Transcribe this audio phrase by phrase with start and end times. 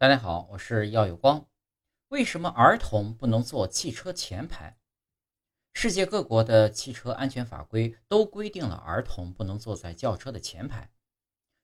[0.00, 1.48] 大家好，我是耀有光。
[2.10, 4.78] 为什么儿童不能坐汽车前排？
[5.72, 10.88] 世界各国的汽车安全法规都规定了儿童不能坐在轿车的前排。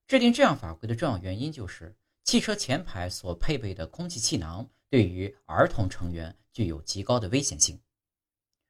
[0.08, 7.80] 制定这样法规的重要原因就是，汽车前排所配备的空气气囊对于儿童成员具有极高的危险性。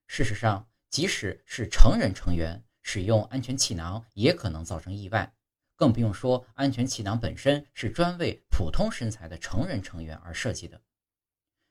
[0.07, 5.35] 事实上，即使是成人成员使用安全气囊，也可能造成意外。
[5.77, 10.81] 更不用说，安全气囊本身是专为普通身材的成人成员而设计的。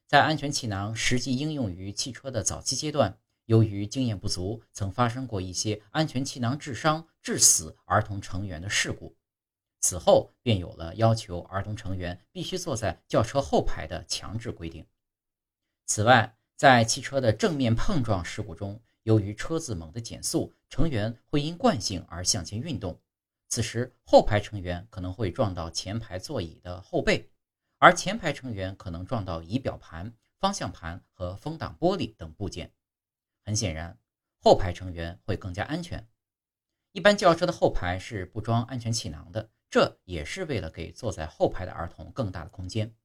[0.07, 9.15] 在安全气囊实际应用于汽车的早期阶段，由于经验不足，曾发生过一些安全气囊致伤、致死儿童成员的事故。
[9.79, 14.85] 此后便有了要求儿童成员必须坐在轿车后排的强制规定。
[15.85, 22.97] 此外，在汽车的正面碰撞事故中，由于车子猛地减速，成员会因惯性而向前运动。
[23.53, 27.29] 此时，后排成员可能会撞到前排座椅的后背，
[27.77, 32.73] 而前排成员可能撞到仪表盘、方向盘和风挡玻璃等部件。
[33.45, 33.99] 很显然，
[34.39, 36.09] 后排成员会更加安全。
[36.93, 42.95] 一般轿车的后排是不装安全气囊的，这也是为了给坐在后排的儿童更大的空间。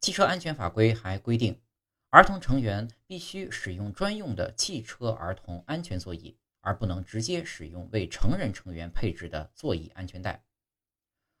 [0.00, 1.62] 汽车安全法规还规定，
[2.08, 6.36] 儿童成员必须使用专用的汽车儿童安全座椅。
[6.60, 10.44] 而不能直接使用为成人成员配置的座椅安全带。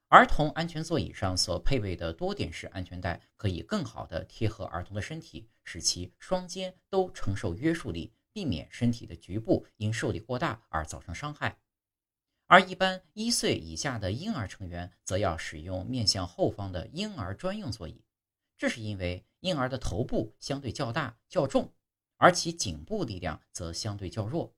[0.08, 11.58] 儿童安全座椅上所配备的多点式安全带，可以更好地贴合儿童的身体，使其双肩都承受约束力，避免身体的局部因受力过大而造成伤害。
[12.48, 18.02] 而一般一岁以下的婴儿成员，则要使用面向后方的婴儿专用座椅，
[18.58, 21.72] 这是因为婴儿的头部相对较大较重，
[22.16, 24.52] 而其颈部力量则相对较弱。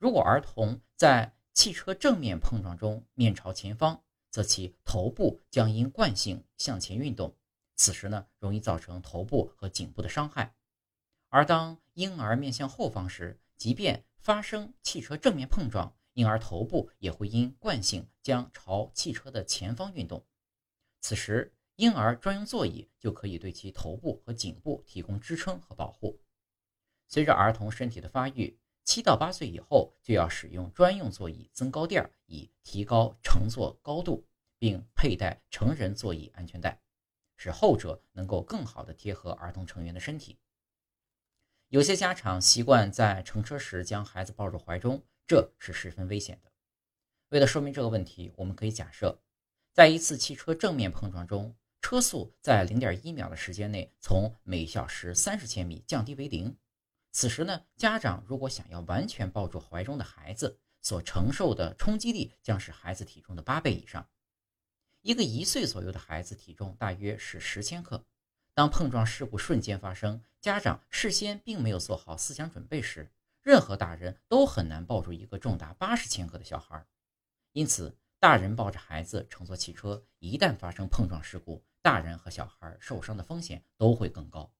[0.00, 7.36] 如果儿童在汽车正面碰撞中面朝前方，则其头部将因惯性向前运动，
[7.76, 10.54] 此时呢容易造成头部和颈部的伤害。
[11.28, 20.24] 而当婴儿面向后方时，即便发生汽车正面碰撞，婴儿头部也会因惯性将朝汽车的前方运动，
[21.02, 26.18] 此时婴儿专用座椅就可以对其头部和颈部提供支撑和保护。
[27.06, 28.56] 随着儿童身体的发育。
[28.90, 34.26] 七到八岁以后就要使用专用座椅增高垫，以提高乘坐高度，
[34.58, 36.82] 并佩戴成人座椅安全带，
[37.36, 40.40] 使后者能够更好地贴合儿童成员的身体。
[41.68, 46.50] 有些家长习惯在乘车时将孩子抱入怀中，这是十分危险的。
[47.28, 49.22] 为了说明这个问题，我们可以假设，
[49.72, 56.56] 在一次汽车正面碰撞中，车速在零点一秒的时间内从每小时三十千米降低为零。
[57.12, 64.08] 此时呢，家长如果想要完全抱住怀中的孩子，所承受的冲击力将是孩子体重的八倍以上。
[65.02, 68.04] 一个一岁左右的孩子体重大约是十千克。
[68.54, 73.10] 当碰撞事故瞬间发生，家长事先并没有做好思想准备时，
[73.42, 76.86] 任何大人都很难抱住一个重达八十千克的小孩。
[77.52, 84.52] 因此，大人抱着孩子乘坐汽车，一旦发生碰撞事故，大人和小孩受伤的风险都会更高。